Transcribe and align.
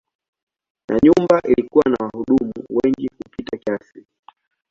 Na 0.89 0.97
nyumba 1.03 1.39
ilikuwa 1.41 1.83
na 1.89 1.97
wahudumu 2.05 2.53
wengi 2.69 3.09
kupita 3.09 3.57
kiasi. 3.57 4.05